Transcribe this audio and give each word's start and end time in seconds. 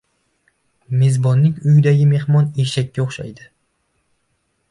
•Mezbonning 1.01 1.59
uyidagi 1.73 2.07
mehmon 2.13 2.49
eshakka 2.65 3.05
o‘xshaydi: 3.05 3.49